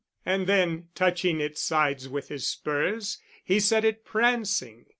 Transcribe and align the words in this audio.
And 0.25 0.47
then, 0.47 0.87
touching 0.95 1.39
its 1.39 1.61
sides 1.61 2.09
with 2.09 2.29
his 2.29 2.47
spurs, 2.47 3.19
he 3.43 3.59
set 3.59 3.85
it 3.85 4.03
prancing. 4.03 4.87